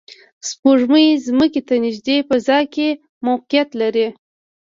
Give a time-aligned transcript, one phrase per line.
[0.49, 2.87] سپوږمۍ ځمکې ته نږدې فضا کې
[3.25, 4.07] موقعیت لري